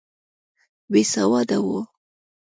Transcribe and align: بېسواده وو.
بېسواده 0.91 1.57
وو. 1.65 1.79